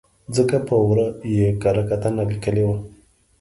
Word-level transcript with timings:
ځکه 0.35 0.55
په 0.67 0.75
ور 0.85 0.97
ه 1.03 1.07
یې 1.35 1.47
کره 1.61 1.83
کتنه 1.89 2.23
لیکلې 2.31 2.63
وه. 2.67 2.77